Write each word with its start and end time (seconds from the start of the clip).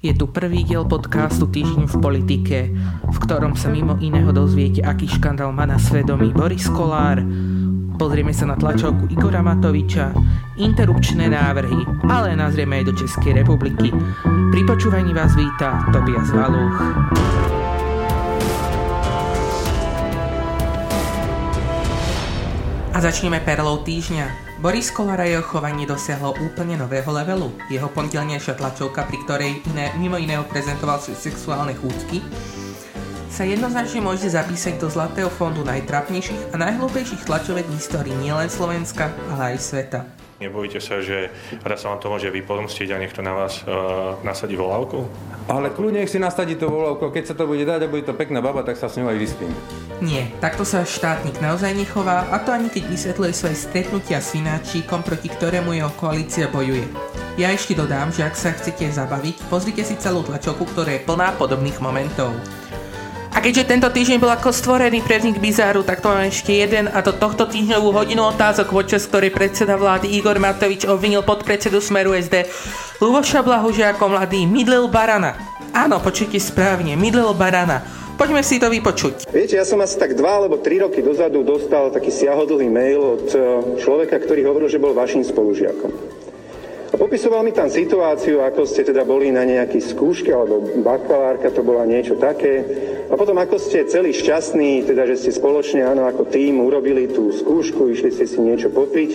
Je 0.00 0.16
tu 0.16 0.32
prvý 0.32 0.64
diel 0.64 0.88
podcastu 0.88 1.44
Týždeň 1.44 1.84
v 1.84 1.96
politike, 2.00 2.58
v 3.04 3.16
ktorom 3.20 3.52
sa 3.52 3.68
mimo 3.68 4.00
iného 4.00 4.32
dozviete, 4.32 4.80
aký 4.80 5.04
škandál 5.04 5.52
má 5.52 5.68
na 5.68 5.76
svedomí 5.76 6.32
Boris 6.32 6.72
Kolár, 6.72 7.20
pozrieme 8.00 8.32
sa 8.32 8.48
na 8.48 8.56
tlačovku 8.56 9.12
Igora 9.12 9.44
Matoviča, 9.44 10.16
interrupčné 10.56 11.28
návrhy, 11.28 12.08
ale 12.08 12.32
nazrieme 12.32 12.80
aj 12.80 12.84
do 12.88 12.96
Českej 12.96 13.44
republiky. 13.44 13.92
Pri 14.24 14.62
počúvaní 14.64 15.12
vás 15.12 15.36
víta 15.36 15.84
Tobias 15.92 16.32
Valúch. 16.32 16.76
A 22.96 22.98
začneme 23.04 23.36
perlou 23.44 23.84
týždňa. 23.84 24.49
Boris 24.60 24.92
Kolár 24.92 25.16
a 25.16 25.24
jeho 25.24 25.40
chovanie 25.40 25.88
dosiahlo 25.88 26.36
úplne 26.36 26.76
nového 26.76 27.08
levelu. 27.08 27.48
Jeho 27.72 27.88
pondelnejšia 27.88 28.60
tlačovka, 28.60 29.08
pri 29.08 29.18
ktorej 29.24 29.52
iné, 29.72 29.88
mimo 29.96 30.20
iného 30.20 30.44
prezentoval 30.44 31.00
svoje 31.00 31.32
sexuálne 31.32 31.72
chúťky, 31.80 32.20
sa 33.32 33.48
jednoznačne 33.48 34.04
môže 34.04 34.28
zapísať 34.28 34.76
do 34.76 34.92
zlatého 34.92 35.32
fondu 35.32 35.64
najtrapnejších 35.64 36.52
a 36.52 36.60
najhlúpejších 36.60 37.24
tlačovek 37.24 37.64
v 37.72 37.76
histórii 37.80 38.12
nielen 38.20 38.52
Slovenska, 38.52 39.08
ale 39.32 39.56
aj 39.56 39.64
sveta. 39.64 40.04
Nebojte 40.44 40.76
sa, 40.84 41.00
že 41.00 41.32
raz 41.64 41.80
sa 41.80 41.96
vám 41.96 42.04
to 42.04 42.12
môže 42.12 42.28
vypomstiť 42.28 42.92
a 42.92 43.00
niekto 43.00 43.24
na 43.24 43.32
vás 43.32 43.64
uh, 43.64 44.20
nasadí 44.20 44.60
volávku? 44.60 45.08
Ale 45.48 45.72
kľudne, 45.72 46.04
nech 46.04 46.12
si 46.12 46.20
nasadí 46.20 46.60
to 46.60 46.68
volávku, 46.68 47.08
keď 47.08 47.32
sa 47.32 47.34
to 47.36 47.48
bude 47.48 47.64
dať 47.64 47.88
a 47.88 47.92
bude 47.92 48.04
to 48.04 48.12
pekná 48.12 48.44
baba, 48.44 48.60
tak 48.60 48.76
sa 48.76 48.92
s 48.92 49.00
ňou 49.00 49.08
aj 49.08 49.16
vyspím. 49.24 49.56
Nie, 50.00 50.32
takto 50.40 50.64
sa 50.64 50.80
štátnik 50.80 51.44
naozaj 51.44 51.76
nechová 51.76 52.24
a 52.32 52.40
to 52.40 52.56
ani 52.56 52.72
keď 52.72 52.88
vysvetľuje 52.88 53.32
svoje 53.36 53.56
stretnutia 53.60 54.24
s 54.24 54.32
Fináčíkom, 54.32 55.04
proti 55.04 55.28
ktorému 55.28 55.76
jeho 55.76 55.92
koalícia 56.00 56.48
bojuje. 56.48 56.88
Ja 57.36 57.52
ešte 57.52 57.76
dodám, 57.76 58.08
že 58.08 58.24
ak 58.24 58.32
sa 58.32 58.56
chcete 58.56 58.88
zabaviť, 58.88 59.44
pozrite 59.52 59.84
si 59.84 60.00
celú 60.00 60.24
tlačovku, 60.24 60.64
ktorá 60.72 60.96
je 60.96 61.04
plná 61.04 61.36
podobných 61.36 61.76
momentov. 61.84 62.32
A 63.30 63.44
keďže 63.44 63.68
tento 63.68 63.88
týždeň 63.92 64.18
bol 64.24 64.32
ako 64.32 64.50
stvorený 64.56 65.04
pre 65.04 65.20
vznik 65.20 65.36
Bizáru, 65.36 65.84
tak 65.84 66.00
to 66.00 66.08
mám 66.08 66.26
ešte 66.26 66.56
jeden 66.56 66.88
a 66.88 66.98
to 67.04 67.12
tohto 67.12 67.44
týždňovú 67.44 67.92
hodinu 67.92 68.24
otázok, 68.32 68.72
počas 68.72 69.04
ktorej 69.04 69.36
predseda 69.36 69.76
vlády 69.76 70.16
Igor 70.16 70.40
Matovič 70.40 70.88
obvinil 70.88 71.20
podpredsedu 71.22 71.78
Smeru 71.78 72.16
SD 72.16 72.48
Luboša 73.04 73.44
Blahuže 73.44 73.84
ako 73.84 74.16
mladý 74.16 74.48
mydlil 74.48 74.88
barana. 74.88 75.36
Áno, 75.76 76.00
počujte 76.02 76.40
správne, 76.40 76.96
mydlil 76.96 77.36
barana. 77.36 77.99
Poďme 78.20 78.44
si 78.44 78.60
to 78.60 78.68
vypočuť. 78.68 79.32
Viete, 79.32 79.56
ja 79.56 79.64
som 79.64 79.80
asi 79.80 79.96
tak 79.96 80.12
dva 80.12 80.44
alebo 80.44 80.60
tri 80.60 80.76
roky 80.76 81.00
dozadu 81.00 81.40
dostal 81.40 81.88
taký 81.88 82.12
siahodlý 82.12 82.68
mail 82.68 83.16
od 83.16 83.24
eh, 83.32 83.40
človeka, 83.80 84.20
ktorý 84.20 84.44
hovoril, 84.44 84.68
že 84.68 84.76
bol 84.76 84.92
vašim 84.92 85.24
spolužiakom. 85.24 85.88
A 86.92 87.00
popisoval 87.00 87.40
mi 87.40 87.56
tam 87.56 87.72
situáciu, 87.72 88.44
ako 88.44 88.68
ste 88.68 88.84
teda 88.84 89.08
boli 89.08 89.32
na 89.32 89.48
nejakej 89.48 89.96
skúške, 89.96 90.28
alebo 90.36 90.60
bakalárka 90.84 91.48
to 91.48 91.64
bola 91.64 91.88
niečo 91.88 92.20
také. 92.20 92.60
A 93.08 93.16
potom 93.16 93.40
ako 93.40 93.56
ste 93.56 93.88
celý 93.88 94.12
šťastní, 94.12 94.84
teda 94.84 95.08
že 95.08 95.16
ste 95.16 95.32
spoločne, 95.32 95.80
áno, 95.80 96.04
ako 96.04 96.28
tým 96.28 96.60
urobili 96.60 97.08
tú 97.08 97.32
skúšku, 97.32 97.88
išli 97.88 98.12
ste 98.12 98.28
si 98.28 98.36
niečo 98.36 98.68
popiť. 98.68 99.10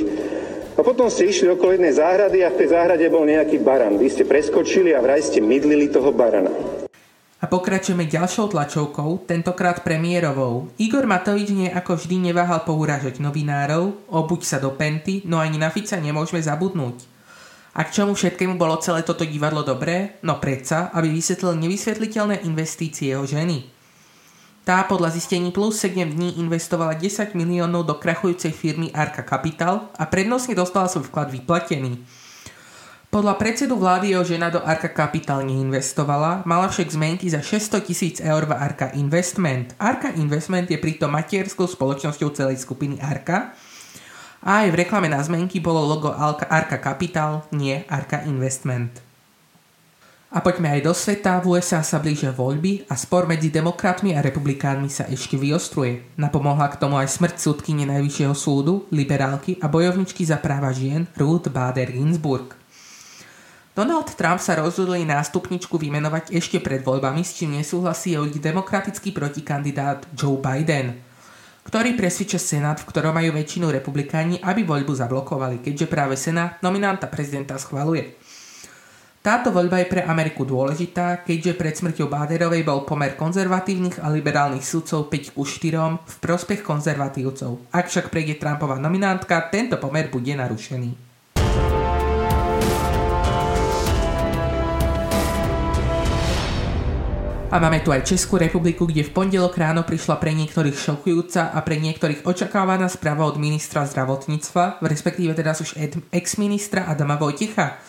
A 0.76 0.82
potom 0.82 1.14
ste 1.14 1.30
išli 1.30 1.46
okolo 1.54 1.78
jednej 1.78 1.94
záhrady 1.94 2.42
a 2.42 2.50
v 2.50 2.58
tej 2.58 2.74
záhrade 2.74 3.06
bol 3.14 3.22
nejaký 3.22 3.62
baran. 3.62 4.02
Vy 4.02 4.08
ste 4.10 4.26
preskočili 4.26 4.98
a 4.98 5.04
vraj 5.06 5.22
ste 5.22 5.46
mydlili 5.46 5.94
toho 5.94 6.10
barana. 6.10 6.85
A 7.44 7.52
pokračujeme 7.52 8.08
ďalšou 8.08 8.56
tlačovkou, 8.56 9.28
tentokrát 9.28 9.84
premiérovou. 9.84 10.72
Igor 10.80 11.04
Matovič 11.04 11.52
nie 11.52 11.68
ako 11.68 12.00
vždy 12.00 12.32
neváhal 12.32 12.64
pouražať 12.64 13.20
novinárov, 13.20 14.08
obuď 14.08 14.42
sa 14.48 14.58
do 14.64 14.72
penty, 14.72 15.20
no 15.28 15.44
ani 15.44 15.60
na 15.60 15.68
Fica 15.68 16.00
nemôžeme 16.00 16.40
zabudnúť. 16.40 17.04
A 17.76 17.84
k 17.84 17.92
čomu 17.92 18.16
všetkému 18.16 18.56
bolo 18.56 18.80
celé 18.80 19.04
toto 19.04 19.28
divadlo 19.28 19.60
dobré? 19.68 20.16
No 20.24 20.40
predsa, 20.40 20.96
aby 20.96 21.12
vysvetlil 21.12 21.60
nevysvetliteľné 21.60 22.48
investície 22.48 23.12
jeho 23.12 23.28
ženy. 23.28 23.68
Tá 24.64 24.82
podľa 24.88 25.14
zistení 25.14 25.52
plus 25.52 25.78
7 25.84 25.94
dní 26.16 26.40
investovala 26.42 26.98
10 26.98 27.36
miliónov 27.38 27.86
do 27.86 28.00
krachujúcej 28.00 28.50
firmy 28.50 28.90
Arka 28.96 29.22
Capital 29.28 29.94
a 29.94 30.08
prednostne 30.08 30.56
dostala 30.56 30.90
svoj 30.90 31.12
vklad 31.12 31.30
vyplatený. 31.36 32.02
Podľa 33.16 33.40
predsedu 33.40 33.80
vlády 33.80 34.12
jeho 34.12 34.28
žena 34.28 34.52
do 34.52 34.60
Arka 34.60 34.92
Capital 34.92 35.40
neinvestovala, 35.48 36.44
mala 36.44 36.68
však 36.68 37.00
zmenky 37.00 37.32
za 37.32 37.40
600 37.40 37.88
tisíc 37.88 38.16
eur 38.20 38.44
v 38.44 38.52
Arka 38.52 38.92
Investment. 38.92 39.72
Arka 39.80 40.12
Investment 40.20 40.68
je 40.68 40.76
pritom 40.76 41.08
matierskou 41.16 41.64
spoločnosťou 41.64 42.36
celej 42.36 42.60
skupiny 42.60 43.00
Arka, 43.00 43.56
a 44.44 44.68
aj 44.68 44.68
v 44.68 44.84
reklame 44.84 45.08
na 45.08 45.24
zmenky 45.24 45.64
bolo 45.64 45.80
logo 45.88 46.12
Arka 46.12 46.76
Capital, 46.76 47.48
nie 47.56 47.88
Arka 47.88 48.20
Investment. 48.28 49.00
A 50.36 50.44
poďme 50.44 50.76
aj 50.76 50.84
do 50.84 50.92
sveta, 50.92 51.40
v 51.40 51.56
USA 51.56 51.88
sa 51.88 52.04
blížia 52.04 52.36
voľby 52.36 52.84
a 52.92 53.00
spor 53.00 53.32
medzi 53.32 53.48
demokratmi 53.48 54.12
a 54.12 54.20
republikánmi 54.20 54.92
sa 54.92 55.08
ešte 55.08 55.40
vyostruje. 55.40 56.20
Napomohla 56.20 56.68
k 56.68 56.84
tomu 56.84 57.00
aj 57.00 57.16
smrť 57.16 57.40
súdkyne 57.40 57.88
Najvyššieho 57.88 58.36
súdu, 58.36 58.84
liberálky 58.92 59.56
a 59.64 59.72
bojovničky 59.72 60.28
za 60.28 60.36
práva 60.36 60.76
žien 60.76 61.08
Ruth 61.16 61.48
Bader 61.48 61.96
Ginsburg. 61.96 62.65
Donald 63.76 64.08
Trump 64.16 64.40
sa 64.40 64.56
rozhodol 64.56 64.96
nástupničku 65.04 65.76
vymenovať 65.76 66.32
ešte 66.32 66.64
pred 66.64 66.80
voľbami, 66.80 67.28
s 67.28 67.36
čím 67.36 67.60
nesúhlasí 67.60 68.16
jeho 68.16 68.24
demokratický 68.32 69.12
protikandidát 69.12 70.08
Joe 70.16 70.40
Biden 70.40 71.06
ktorý 71.66 71.98
presvedčia 71.98 72.38
Senát, 72.38 72.78
v 72.78 72.88
ktorom 72.94 73.18
majú 73.18 73.34
väčšinu 73.34 73.74
republikáni, 73.74 74.38
aby 74.38 74.62
voľbu 74.62 74.94
zablokovali, 75.02 75.66
keďže 75.66 75.90
práve 75.90 76.14
Senát 76.14 76.62
nominanta 76.62 77.10
prezidenta 77.10 77.58
schvaluje. 77.58 78.14
Táto 79.26 79.50
voľba 79.50 79.82
je 79.82 79.90
pre 79.90 80.06
Ameriku 80.06 80.46
dôležitá, 80.46 81.26
keďže 81.26 81.58
pred 81.58 81.74
smrťou 81.74 82.06
Báderovej 82.06 82.62
bol 82.62 82.86
pomer 82.86 83.18
konzervatívnych 83.18 83.98
a 83.98 84.14
liberálnych 84.14 84.62
sudcov 84.62 85.10
5 85.10 85.34
ku 85.34 85.42
4 85.42 86.06
v 86.06 86.16
prospech 86.22 86.62
konzervatívcov. 86.62 87.74
Ak 87.74 87.90
však 87.90 88.14
prejde 88.14 88.38
Trumpová 88.38 88.78
nominantka, 88.78 89.50
tento 89.50 89.82
pomer 89.82 90.14
bude 90.14 90.38
narušený. 90.38 91.15
A 97.56 97.64
máme 97.64 97.80
tu 97.80 97.96
aj 97.96 98.04
Českú 98.04 98.36
republiku, 98.36 98.84
kde 98.84 99.08
v 99.08 99.16
pondelok 99.16 99.56
ráno 99.56 99.88
prišla 99.88 100.20
pre 100.20 100.36
niektorých 100.36 100.76
šokujúca 100.76 101.56
a 101.56 101.64
pre 101.64 101.80
niektorých 101.80 102.28
očakávaná 102.28 102.92
správa 102.92 103.24
od 103.32 103.40
ministra 103.40 103.88
zdravotníctva, 103.88 104.84
respektíve 104.84 105.32
teraz 105.32 105.64
už 105.64 105.80
ex-ministra 106.12 106.84
Adama 106.84 107.16
Vojticha, 107.16 107.80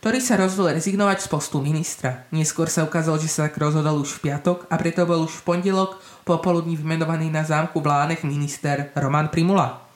ktorý 0.00 0.16
sa 0.16 0.40
rozhodol 0.40 0.72
rezignovať 0.80 1.18
z 1.20 1.26
postu 1.28 1.60
ministra. 1.60 2.24
Neskôr 2.32 2.72
sa 2.72 2.88
ukázalo, 2.88 3.20
že 3.20 3.28
sa 3.28 3.52
tak 3.52 3.60
rozhodol 3.60 4.00
už 4.00 4.16
v 4.16 4.32
piatok 4.32 4.64
a 4.72 4.80
preto 4.80 5.04
bol 5.04 5.28
už 5.28 5.44
v 5.44 5.44
pondelok 5.44 6.00
popoludní 6.24 6.80
vymenovaný 6.80 7.28
na 7.28 7.44
zámku 7.44 7.84
v 7.84 7.92
Lánech 7.92 8.24
minister 8.24 8.96
Roman 8.96 9.28
Primula. 9.28 9.92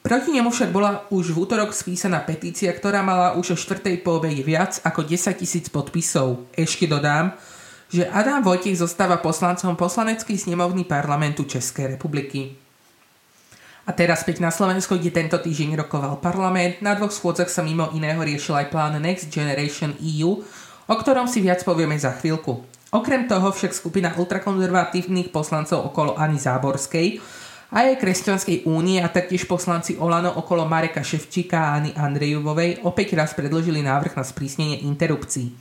Proti 0.00 0.32
nemu 0.32 0.48
však 0.48 0.72
bola 0.72 1.04
už 1.12 1.36
v 1.36 1.44
útorok 1.44 1.76
spísaná 1.76 2.24
petícia, 2.24 2.72
ktorá 2.72 3.04
mala 3.04 3.36
už 3.36 3.52
o 3.52 3.56
štvrtej 3.60 4.00
po 4.00 4.16
viac 4.24 4.80
ako 4.80 5.04
10 5.04 5.28
tisíc 5.36 5.68
podpisov. 5.68 6.48
Ešte 6.56 6.88
dodám, 6.88 7.36
že 7.92 8.08
Adam 8.08 8.40
Vojtich 8.44 8.78
zostáva 8.78 9.20
poslancom 9.20 9.76
poslaneckej 9.76 10.36
snemovny 10.36 10.84
parlamentu 10.84 11.44
Českej 11.44 11.96
republiky. 11.98 12.56
A 13.84 13.92
teraz 13.92 14.24
späť 14.24 14.40
na 14.40 14.48
Slovensko, 14.48 14.96
kde 14.96 15.12
tento 15.12 15.36
týždeň 15.36 15.84
rokoval 15.84 16.16
parlament. 16.16 16.80
Na 16.80 16.96
dvoch 16.96 17.12
schôdzach 17.12 17.52
sa 17.52 17.60
mimo 17.60 17.92
iného 17.92 18.16
riešil 18.16 18.56
aj 18.56 18.72
plán 18.72 18.96
Next 18.96 19.28
Generation 19.28 19.92
EU, 20.00 20.40
o 20.88 20.94
ktorom 20.96 21.28
si 21.28 21.44
viac 21.44 21.60
povieme 21.60 21.92
za 22.00 22.16
chvíľku. 22.16 22.64
Okrem 22.94 23.28
toho 23.28 23.52
však 23.52 23.76
skupina 23.76 24.14
ultrakonzervatívnych 24.16 25.34
poslancov 25.34 25.84
okolo 25.84 26.16
Ani 26.16 26.40
Záborskej 26.40 27.18
a 27.74 27.90
jej 27.90 27.98
Kresťanskej 27.98 28.70
únie 28.70 29.02
a 29.02 29.10
taktiež 29.10 29.50
poslanci 29.50 29.98
Olano 29.98 30.30
okolo 30.30 30.64
Mareka 30.64 31.02
Ševčíka 31.02 31.58
a 31.58 31.82
Ani 31.82 31.90
Andrejovovej 31.90 32.86
opäť 32.86 33.18
raz 33.18 33.34
predložili 33.34 33.82
návrh 33.82 34.14
na 34.14 34.24
sprísnenie 34.24 34.86
interrupcií. 34.86 35.52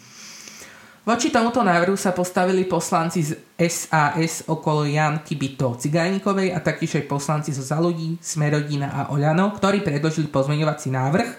Voči 1.03 1.35
tomuto 1.35 1.59
návrhu 1.67 1.99
sa 1.99 2.15
postavili 2.15 2.63
poslanci 2.63 3.27
z 3.27 3.35
SAS 3.59 4.47
okolo 4.47 4.87
Janky 4.87 5.35
Byto 5.35 5.75
Cigajníkovej 5.75 6.55
a 6.55 6.63
taktiež 6.63 7.03
aj 7.03 7.11
poslanci 7.11 7.51
zo 7.51 7.59
Zaludí, 7.59 8.15
Smerodina 8.23 8.87
a 8.87 9.01
Oľano, 9.11 9.51
ktorí 9.51 9.83
predložili 9.83 10.31
pozmeňovací 10.31 10.87
návrh, 10.95 11.29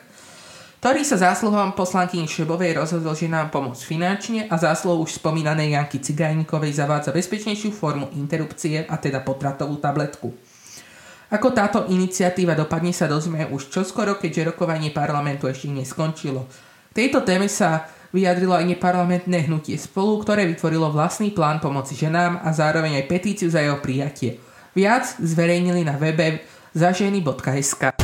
ktorý 0.85 1.01
sa 1.01 1.17
zásluhom 1.17 1.73
poslankyni 1.73 2.29
Šebovej 2.29 2.77
rozhodol, 2.77 3.17
že 3.17 3.25
nám 3.25 3.49
pomôcť 3.49 3.89
finančne 3.89 4.53
a 4.53 4.61
zásluhou 4.61 5.09
už 5.09 5.17
spomínanej 5.17 5.81
Janky 5.81 5.97
Cigajníkovej 5.97 6.85
zavádza 6.85 7.17
bezpečnejšiu 7.17 7.73
formu 7.73 8.13
interrupcie 8.21 8.85
a 8.85 9.01
teda 9.01 9.25
potratovú 9.25 9.81
tabletku. 9.81 10.29
Ako 11.33 11.57
táto 11.57 11.89
iniciatíva 11.89 12.53
dopadne 12.53 12.93
sa 12.93 13.09
dozvieme 13.09 13.49
už 13.49 13.73
čoskoro, 13.73 14.21
keďže 14.21 14.53
rokovanie 14.53 14.93
parlamentu 14.93 15.49
ešte 15.49 15.73
neskončilo. 15.73 16.45
Tejto 16.93 17.25
téme 17.25 17.49
sa 17.49 17.89
vyjadrilo 18.15 18.55
aj 18.55 18.79
neparlamentné 18.79 19.51
hnutie 19.51 19.75
spolu, 19.75 20.23
ktoré 20.23 20.47
vytvorilo 20.47 20.95
vlastný 20.95 21.35
plán 21.35 21.59
pomoci 21.59 21.99
ženám 21.99 22.47
a 22.47 22.55
zároveň 22.55 23.03
aj 23.03 23.11
petíciu 23.11 23.51
za 23.51 23.59
jeho 23.59 23.83
prijatie. 23.83 24.39
Viac 24.79 25.19
zverejnili 25.19 25.83
na 25.83 25.99
webe 25.99 26.47
zaženy.sk. 26.79 27.99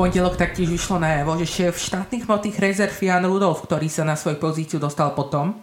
Pondelok 0.00 0.40
taktiež 0.40 0.72
vyšlo 0.72 0.96
najavo, 0.96 1.36
že 1.36 1.44
šéf 1.44 1.76
štátnych 1.76 2.24
hmotných 2.24 2.56
rezerv 2.56 2.96
Jan 3.04 3.20
Rudolf, 3.28 3.68
ktorý 3.68 3.84
sa 3.92 4.00
na 4.00 4.16
svoju 4.16 4.40
pozíciu 4.40 4.80
dostal 4.80 5.12
potom, 5.12 5.60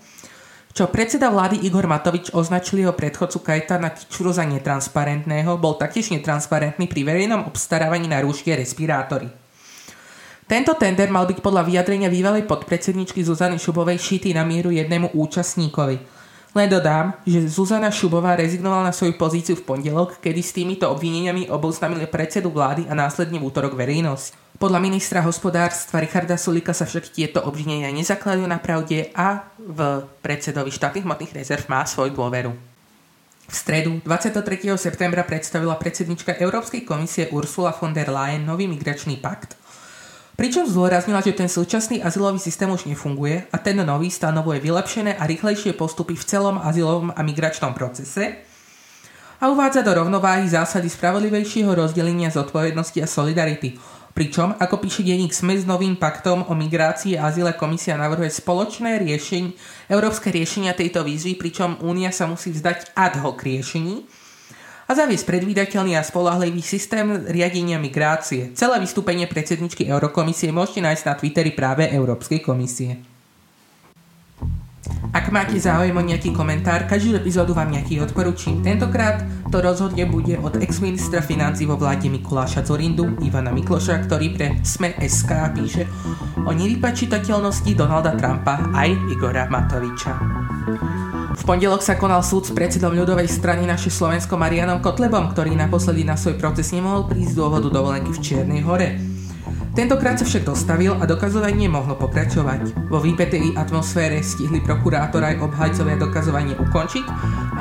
čo 0.77 0.85
predseda 0.93 1.33
vlády 1.33 1.65
Igor 1.65 1.89
Matovič 1.89 2.37
označil 2.37 2.85
jeho 2.85 2.93
predchodcu 2.93 3.41
Kajtana 3.41 3.97
Kičuru 3.97 4.29
za 4.29 4.45
netransparentného, 4.45 5.57
bol 5.57 5.73
taktiež 5.73 6.13
netransparentný 6.13 6.85
pri 6.85 7.01
verejnom 7.01 7.49
obstarávaní 7.49 8.05
na 8.05 8.21
rúšky 8.21 8.53
respirátory. 8.53 9.25
Tento 10.45 10.77
tender 10.77 11.09
mal 11.09 11.25
byť 11.25 11.41
podľa 11.41 11.65
vyjadrenia 11.65 12.13
bývalej 12.13 12.45
podpredsedničky 12.45 13.25
Zuzany 13.25 13.57
Šubovej 13.57 13.97
šitý 13.97 14.37
na 14.37 14.45
mieru 14.45 14.69
jednému 14.69 15.17
účastníkovi– 15.17 15.97
len 16.57 16.73
dodám, 16.73 17.13
že 17.21 17.45
Zuzana 17.45 17.93
Šubová 17.93 18.33
rezignovala 18.33 18.89
na 18.89 18.93
svoju 18.95 19.13
pozíciu 19.13 19.53
v 19.53 19.61
pondelok, 19.61 20.17
kedy 20.17 20.41
s 20.41 20.55
týmito 20.57 20.89
obvineniami 20.89 21.53
oboznámili 21.53 22.09
predsedu 22.09 22.49
vlády 22.49 22.89
a 22.89 22.97
následne 22.97 23.37
v 23.37 23.45
útorok 23.45 23.77
verejnosť. 23.77 24.46
Podľa 24.57 24.81
ministra 24.81 25.21
hospodárstva 25.21 26.01
Richarda 26.01 26.33
Sulika 26.33 26.73
sa 26.73 26.89
však 26.89 27.13
tieto 27.13 27.45
obvinenia 27.45 27.93
nezakladajú 27.93 28.45
na 28.49 28.57
pravde 28.57 29.13
a 29.13 29.45
v 29.61 30.01
predsedovi 30.25 30.73
štátnych 30.73 31.05
hmotných 31.05 31.37
rezerv 31.37 31.69
má 31.69 31.85
svoju 31.85 32.17
dôveru. 32.17 32.57
V 33.47 33.53
stredu 33.53 34.01
23. 34.01 34.41
septembra 34.81 35.21
predstavila 35.21 35.77
predsednička 35.77 36.41
Európskej 36.41 36.83
komisie 36.89 37.29
Ursula 37.29 37.69
von 37.69 37.93
der 37.93 38.09
Leyen 38.09 38.49
nový 38.49 38.65
migračný 38.65 39.21
pakt– 39.21 39.53
Pričom 40.37 40.69
zdôraznila, 40.69 41.25
že 41.25 41.33
ten 41.33 41.49
súčasný 41.49 41.97
azylový 42.05 42.37
systém 42.37 42.69
už 42.69 42.85
nefunguje 42.85 43.49
a 43.49 43.57
ten 43.57 43.73
nový 43.81 44.13
stanovuje 44.13 44.61
vylepšené 44.61 45.17
a 45.17 45.25
rýchlejšie 45.25 45.73
postupy 45.73 46.13
v 46.13 46.27
celom 46.29 46.61
azylovom 46.61 47.09
a 47.09 47.25
migračnom 47.25 47.73
procese 47.73 48.45
a 49.41 49.49
uvádza 49.49 49.81
do 49.81 49.97
rovnováhy 49.97 50.45
zásady 50.45 50.93
spravodlivejšieho 50.93 51.73
rozdelenia 51.73 52.29
zodpovednosti 52.29 53.01
a 53.01 53.09
solidarity. 53.09 53.81
Pričom, 54.17 54.57
ako 54.57 54.81
píše 54.81 55.05
denník 55.05 55.29
SME 55.29 55.61
s 55.61 55.69
novým 55.69 55.93
paktom 55.93 56.49
o 56.49 56.57
migrácii 56.57 57.21
a 57.21 57.29
azyle 57.29 57.53
komisia 57.53 57.93
navrhuje 58.01 58.33
spoločné 58.33 58.97
riešenie, 58.97 59.53
európske 59.93 60.33
riešenia 60.33 60.73
tejto 60.73 61.05
výzvy, 61.05 61.37
pričom 61.37 61.77
Únia 61.85 62.09
sa 62.09 62.25
musí 62.25 62.49
vzdať 62.49 62.97
ad 62.97 63.21
hoc 63.21 63.37
riešení, 63.45 64.09
a 64.87 64.95
zaviesť 64.95 65.27
predvídateľný 65.27 65.99
a 65.99 66.01
spolahlivý 66.01 66.63
systém 66.63 67.27
riadenia 67.27 67.77
migrácie. 67.77 68.55
Celé 68.55 68.79
vystúpenie 68.79 69.29
predsedničky 69.29 69.85
Eurokomisie 69.85 70.49
môžete 70.49 70.81
nájsť 70.81 71.03
na 71.05 71.13
Twitteri 71.13 71.51
práve 71.53 71.85
Európskej 71.85 72.39
komisie. 72.39 73.16
Ak 75.17 75.33
máte 75.33 75.57
záujem 75.57 75.97
o 75.97 76.03
nejaký 76.05 76.29
komentár, 76.29 76.85
každú 76.85 77.17
epizódu 77.17 77.57
vám 77.57 77.73
nejaký 77.73 78.05
odporúčim. 78.05 78.61
Tentokrát 78.61 79.25
to 79.49 79.57
rozhodne 79.65 80.05
bude 80.05 80.37
od 80.37 80.61
ex-ministra 80.61 81.25
financí 81.25 81.65
vo 81.65 81.73
vláde 81.73 82.05
Mikuláša 82.05 82.61
Zorindu, 82.61 83.17
Ivana 83.25 83.49
Mikloša, 83.49 84.05
ktorý 84.05 84.37
pre 84.37 84.61
SME.sk 84.61 85.31
píše 85.57 85.89
o 86.45 86.53
nevypačitateľnosti 86.53 87.71
Donalda 87.73 88.13
Trumpa 88.13 88.69
aj 88.77 88.93
Igora 89.09 89.49
Matoviča. 89.49 90.13
V 91.33 91.41
pondelok 91.49 91.81
sa 91.81 91.97
konal 91.97 92.21
súd 92.21 92.45
s 92.45 92.53
predsedom 92.53 92.93
ľudovej 92.93 93.25
strany 93.25 93.65
naše 93.65 93.89
Slovensko 93.89 94.37
Marianom 94.37 94.85
Kotlebom, 94.85 95.33
ktorý 95.33 95.57
naposledy 95.57 96.05
na 96.05 96.13
svoj 96.13 96.37
proces 96.37 96.69
nemohol 96.69 97.09
prísť 97.09 97.33
z 97.33 97.37
dôvodu 97.41 97.73
dovolenky 97.73 98.13
v 98.13 98.21
Čiernej 98.21 98.61
hore. 98.61 99.06
Tentokrát 99.77 100.17
sa 100.17 100.25
však 100.25 100.41
dostavil 100.41 100.97
a 100.97 101.05
dokazovanie 101.05 101.69
mohlo 101.69 101.93
pokračovať. 101.93 102.89
Vo 102.89 102.97
výpetej 102.97 103.53
atmosfére 103.53 104.25
stihli 104.25 104.57
prokurátor 104.57 105.21
aj 105.21 105.37
obhajcovia 105.37 106.01
dokazovanie 106.01 106.57
ukončiť 106.57 107.05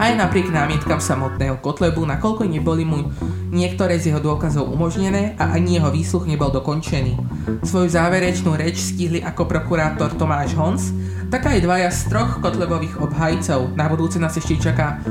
aj 0.01 0.17
napriek 0.17 0.49
námietkam 0.49 0.97
samotného 0.97 1.61
Kotlebu, 1.61 2.09
nakoľko 2.09 2.49
neboli 2.49 2.89
mu 2.89 3.13
niektoré 3.53 4.01
z 4.01 4.17
jeho 4.17 4.21
dôkazov 4.25 4.65
umožnené 4.65 5.37
a 5.37 5.53
ani 5.61 5.77
jeho 5.77 5.93
výsluch 5.93 6.25
nebol 6.25 6.49
dokončený. 6.49 7.21
Svoju 7.61 7.93
záverečnú 7.93 8.57
reč 8.57 8.81
stihli 8.81 9.21
ako 9.21 9.45
prokurátor 9.45 10.17
Tomáš 10.17 10.57
Hons, 10.57 10.97
tak 11.29 11.45
aj 11.45 11.69
dvaja 11.69 11.93
z 11.93 12.01
troch 12.17 12.41
Kotlebových 12.41 12.97
obhajcov. 12.97 13.77
Na 13.77 13.93
budúce 13.93 14.17
nás 14.17 14.33
ešte 14.33 14.57
čaká 14.57 15.05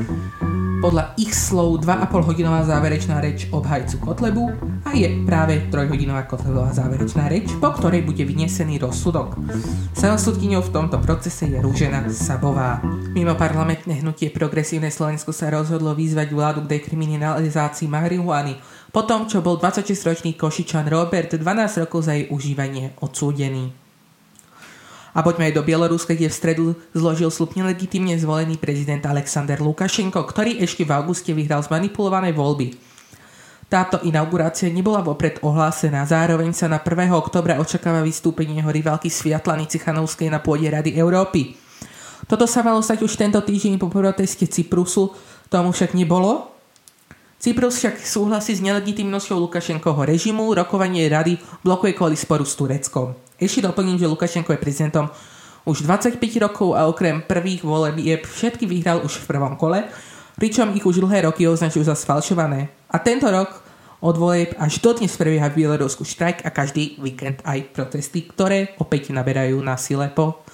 podľa 0.79 1.15
ich 1.15 1.31
slov 1.31 1.83
2,5 1.83 2.27
hodinová 2.27 2.63
záverečná 2.65 3.21
reč 3.23 3.47
obhajcu 3.51 3.95
Kotlebu 4.01 4.45
a 4.83 4.91
je 4.95 5.07
práve 5.23 5.67
3 5.71 5.91
hodinová 5.91 6.27
Kotlebová 6.27 6.73
záverečná 6.75 7.31
reč, 7.31 7.51
po 7.59 7.71
ktorej 7.71 8.03
bude 8.03 8.25
vynesený 8.25 8.81
rozsudok. 8.81 9.39
Samosudkyňou 9.95 10.63
v 10.65 10.73
tomto 10.73 10.97
procese 10.99 11.47
je 11.47 11.57
Rúžena 11.61 12.03
Sabová. 12.11 12.83
Mimo 13.15 13.37
parlamentné 13.37 14.03
hnutie 14.03 14.33
Progresívne 14.33 14.91
Slovensko 14.91 15.31
sa 15.31 15.53
rozhodlo 15.53 15.95
vyzvať 15.95 16.33
vládu 16.33 16.59
k 16.65 16.81
dekriminalizácii 16.81 17.87
marihuany 17.87 18.57
po 18.95 19.03
tom, 19.03 19.27
čo 19.27 19.43
bol 19.43 19.59
26-ročný 19.59 20.39
Košičan 20.39 20.87
Robert 20.87 21.35
12 21.35 21.83
rokov 21.83 22.07
za 22.07 22.15
jej 22.15 22.31
užívanie 22.31 22.95
odsúdený. 23.03 23.84
A 25.15 25.23
poďme 25.23 25.47
aj 25.47 25.55
do 25.55 25.63
Bieloruska, 25.63 26.11
kde 26.11 26.27
v 26.27 26.35
stredu 26.35 26.65
zložil 26.91 27.31
slub 27.31 27.55
nelegitímne 27.55 28.19
zvolený 28.19 28.59
prezident 28.59 28.99
Alexander 29.07 29.63
Lukašenko, 29.63 30.27
ktorý 30.27 30.59
ešte 30.59 30.83
v 30.83 30.91
auguste 30.91 31.31
vyhral 31.31 31.63
zmanipulované 31.63 32.35
voľby. 32.35 32.75
Táto 33.71 33.97
inaugurácia 34.03 34.69
nebola 34.69 35.01
vopred 35.01 35.39
ohlásená, 35.41 36.05
zároveň 36.05 36.53
sa 36.53 36.69
na 36.69 36.77
1. 36.83 37.09
oktobra 37.15 37.57
očakáva 37.57 38.03
vystúpenie 38.03 38.61
jeho 38.61 38.69
rivalky 38.69 39.09
Sviatlany 39.09 39.65
Cichanovskej 39.65 40.29
na 40.29 40.43
pôde 40.43 40.69
Rady 40.69 40.93
Európy. 40.99 41.57
Toto 42.29 42.45
sa 42.45 42.61
malo 42.61 42.83
stať 42.83 43.01
už 43.01 43.17
tento 43.17 43.39
týždeň 43.41 43.81
po 43.81 43.89
proteste 43.89 44.45
Cyprusu, 44.45 45.15
tomu 45.49 45.73
však 45.73 45.97
nebolo. 45.97 46.51
Cyprus 47.41 47.81
však 47.81 48.01
súhlasí 48.01 48.57
s 48.57 48.61
nelegitimnosťou 48.61 49.37
Lukašenkoho 49.49 50.07
režimu, 50.07 50.53
rokovanie 50.53 51.05
rady 51.05 51.37
blokuje 51.61 51.93
kvôli 51.93 52.17
sporu 52.17 52.45
s 52.45 52.57
Tureckom. 52.57 53.24
Ešte 53.35 53.65
doplním, 53.67 53.99
že 53.99 54.07
Lukašenko 54.07 54.55
je 54.55 54.59
prezidentom 54.59 55.11
už 55.65 55.83
25 55.83 56.21
rokov 56.39 56.77
a 56.77 56.85
okrem 56.85 57.25
prvých 57.25 57.65
voleb 57.65 57.97
všetky 58.23 58.69
vyhral 58.69 59.01
už 59.01 59.25
v 59.25 59.27
prvom 59.33 59.57
kole, 59.57 59.83
pričom 60.37 60.71
ich 60.77 60.85
už 60.85 61.01
dlhé 61.01 61.25
roky 61.25 61.49
označujú 61.49 61.83
za 61.83 61.97
sfalšované. 61.97 62.69
A 62.93 63.01
tento 63.01 63.27
rok 63.27 63.65
od 64.05 64.15
volieb 64.15 64.53
až 64.61 64.77
dodnes 64.77 65.09
prebieha 65.17 65.49
v 65.49 65.65
Bielorusku 65.65 66.05
štrajk 66.05 66.45
a 66.45 66.53
každý 66.53 67.01
víkend 67.01 67.41
aj 67.41 67.73
protesty, 67.73 68.29
ktoré 68.29 68.77
opäť 68.77 69.09
naberajú 69.09 69.57
na 69.65 69.73
sile 69.81 70.13
po 70.13 70.45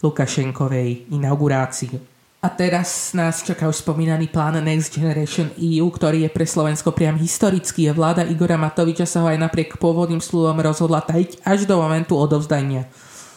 Lukašenkovej 0.00 1.12
inaugurácii. 1.12 2.15
A 2.44 2.52
teraz 2.52 3.16
nás 3.16 3.40
čaká 3.40 3.64
už 3.64 3.80
spomínaný 3.80 4.28
plán 4.28 4.60
Next 4.60 4.92
Generation 4.92 5.48
EU, 5.56 5.88
ktorý 5.88 6.28
je 6.28 6.30
pre 6.30 6.44
Slovensko 6.44 6.92
priam 6.92 7.16
historický. 7.16 7.88
Vláda 7.90 8.28
Igora 8.28 8.60
Matoviča 8.60 9.08
sa 9.08 9.24
ho 9.24 9.26
aj 9.32 9.40
napriek 9.40 9.80
pôvodným 9.80 10.20
slúvom 10.20 10.60
rozhodla 10.60 11.00
tajiť 11.00 11.40
až 11.42 11.64
do 11.64 11.80
momentu 11.80 12.12
odovzdania. 12.14 12.86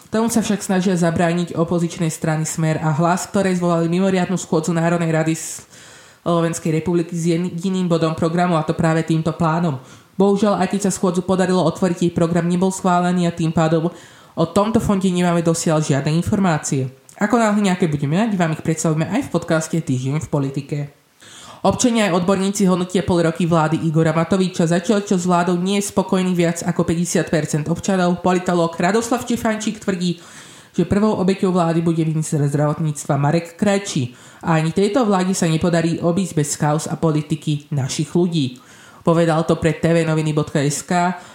Tomu 0.10 0.28
sa 0.28 0.44
však 0.44 0.66
snažia 0.66 1.00
zabrániť 1.00 1.56
opozičnej 1.56 2.12
strany 2.12 2.44
Smer 2.44 2.82
a 2.82 2.92
hlas, 2.92 3.30
ktoré 3.30 3.56
zvolali 3.56 3.88
mimoriadnu 3.88 4.36
schôdzu 4.36 4.76
Národnej 4.76 5.14
rady 5.16 5.38
Slovenskej 5.38 6.84
republiky 6.84 7.16
s 7.16 7.30
jediným 7.30 7.88
bodom 7.88 8.18
programu 8.18 8.60
a 8.60 8.68
to 8.68 8.76
práve 8.76 9.06
týmto 9.08 9.32
plánom. 9.32 9.80
Bohužiaľ, 10.20 10.60
aj 10.60 10.76
keď 10.76 10.82
sa 10.90 10.92
schôdzu 10.92 11.24
podarilo 11.24 11.64
otvoriť, 11.64 11.98
jej 12.04 12.14
program 12.14 12.52
nebol 12.52 12.76
schválený 12.76 13.30
a 13.30 13.32
tým 13.32 13.56
pádom 13.56 13.88
o 14.36 14.46
tomto 14.46 14.84
fonde 14.84 15.08
nemáme 15.08 15.40
dosiaľ 15.40 15.80
žiadne 15.80 16.12
informácie. 16.12 16.99
Ako 17.20 17.36
náhle 17.36 17.60
nejaké 17.60 17.92
budeme 17.92 18.16
mať, 18.16 18.40
vám 18.40 18.56
ich 18.56 18.64
predstavíme 18.64 19.04
aj 19.04 19.28
v 19.28 19.34
podcaste 19.36 19.76
Týždeň 19.76 20.24
v 20.24 20.32
politike. 20.32 20.78
Občania 21.68 22.08
aj 22.08 22.24
odborníci 22.24 22.64
hodnotia 22.64 23.04
pol 23.04 23.28
roky 23.28 23.44
vlády 23.44 23.84
Igora 23.84 24.16
Matoviča, 24.16 24.64
zatiaľ 24.64 25.04
čo 25.04 25.20
s 25.20 25.28
vládou 25.28 25.60
nie 25.60 25.84
je 25.84 25.92
spokojný 25.92 26.32
viac 26.32 26.64
ako 26.64 26.88
50% 26.88 27.68
občanov. 27.68 28.24
Politolog 28.24 28.72
Radoslav 28.72 29.28
Čefančík 29.28 29.84
tvrdí, 29.84 30.24
že 30.72 30.88
prvou 30.88 31.20
obeťou 31.20 31.52
vlády 31.52 31.84
bude 31.84 32.08
minister 32.08 32.40
zdravotníctva 32.40 33.20
Marek 33.20 33.60
Krajčí 33.60 34.16
a 34.40 34.56
ani 34.56 34.72
tejto 34.72 35.04
vláde 35.04 35.36
sa 35.36 35.52
nepodarí 35.52 36.00
obísť 36.00 36.34
bez 36.40 36.56
chaos 36.56 36.88
a 36.88 36.96
politiky 36.96 37.68
našich 37.76 38.16
ľudí. 38.16 38.64
Povedal 39.04 39.44
to 39.44 39.60
pre 39.60 39.76
tvnoviny.sk 39.76 40.92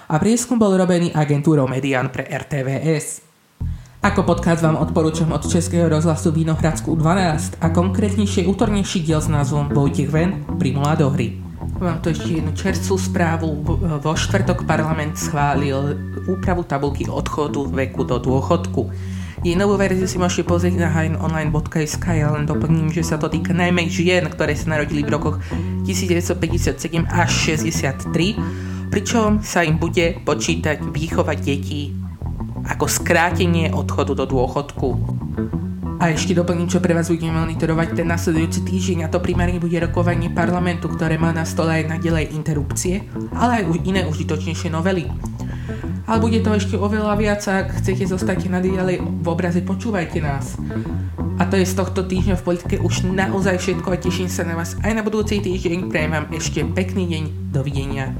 a 0.09 0.15
prieskum 0.17 0.57
bol 0.57 0.73
robený 0.73 1.13
agentúrou 1.13 1.69
Median 1.69 2.09
pre 2.09 2.25
RTVS. 2.25 3.34
Ako 4.05 4.21
podcast 4.21 4.61
vám 4.61 4.77
odporúčam 4.77 5.33
od 5.33 5.49
Českého 5.49 5.89
rozhlasu 5.89 6.29
Vinohradsku 6.29 6.93
12 6.93 7.57
a 7.57 7.73
konkrétnejšie 7.73 8.45
útornejší 8.45 9.01
diel 9.01 9.17
s 9.17 9.33
názvom 9.33 9.73
Vojtech 9.73 10.13
ven, 10.13 10.45
Primula 10.61 10.93
do 10.93 11.09
hry. 11.09 11.41
Mám 11.81 12.05
tu 12.05 12.13
ešte 12.13 12.37
jednu 12.37 12.53
čerstvú 12.53 13.01
správu. 13.01 13.65
Vo 14.05 14.13
štvrtok 14.13 14.69
parlament 14.69 15.17
schválil 15.17 15.97
úpravu 16.29 16.69
tabulky 16.69 17.09
odchodu 17.09 17.65
veku 17.73 18.05
do 18.05 18.21
dôchodku. 18.21 18.93
Jej 19.41 19.57
novú 19.57 19.81
verziu 19.81 20.05
si 20.05 20.21
môžete 20.21 20.53
pozrieť 20.53 20.85
na 20.85 20.93
hajnonline.sk, 20.93 22.05
ja 22.05 22.29
len 22.29 22.45
doplním, 22.45 22.93
že 22.93 23.09
sa 23.09 23.17
to 23.17 23.33
týka 23.33 23.57
najmä 23.57 23.89
žien, 23.89 24.29
ktoré 24.29 24.53
sa 24.53 24.77
narodili 24.77 25.01
v 25.01 25.17
rokoch 25.17 25.41
1957 25.89 27.09
až 27.09 27.31
63, 27.57 28.37
pričom 28.93 29.41
sa 29.41 29.65
im 29.65 29.81
bude 29.81 30.21
počítať 30.29 30.93
výchova 30.93 31.33
detí 31.41 32.05
ako 32.69 32.89
skrátenie 32.89 33.71
odchodu 33.73 34.17
do 34.17 34.25
dôchodku. 34.25 34.89
A 36.03 36.11
ešte 36.11 36.37
doplním, 36.37 36.69
čo 36.69 36.83
pre 36.83 36.93
vás 36.93 37.09
budeme 37.09 37.39
monitorovať 37.39 37.97
ten 37.97 38.09
nasledujúci 38.11 38.67
týždeň 38.67 39.07
a 39.07 39.13
to 39.13 39.23
primárne 39.23 39.63
bude 39.63 39.79
rokovanie 39.79 40.29
parlamentu, 40.29 40.91
ktoré 40.91 41.17
má 41.17 41.31
na 41.31 41.47
stole 41.49 41.81
aj 41.81 41.97
naďalej 41.97 42.35
interrupcie, 42.35 43.07
ale 43.33 43.63
aj 43.63 43.87
iné 43.87 44.03
užitočnejšie 44.05 44.69
novely. 44.75 45.09
Ale 46.05 46.21
bude 46.21 46.45
to 46.45 46.53
ešte 46.53 46.77
oveľa 46.77 47.17
viac, 47.17 47.41
ak 47.49 47.81
chcete 47.81 48.05
zostať 48.05 48.53
naďalej 48.53 49.01
v 49.01 49.27
obraze, 49.27 49.65
počúvajte 49.65 50.21
nás. 50.21 50.61
A 51.41 51.49
to 51.49 51.57
je 51.57 51.67
z 51.67 51.75
tohto 51.75 52.05
týždňa 52.05 52.37
v 52.39 52.47
politike 52.47 52.77
už 52.79 53.09
naozaj 53.09 53.59
všetko 53.59 53.89
a 53.91 53.97
teším 53.97 54.29
sa 54.29 54.45
na 54.45 54.55
vás 54.55 54.77
aj 54.85 54.93
na 54.93 55.03
budúci 55.03 55.41
týždeň. 55.41 55.91
Prajem 55.91 56.13
vám 56.13 56.27
ešte 56.31 56.61
pekný 56.63 57.09
deň. 57.11 57.23
Dovidenia. 57.51 58.13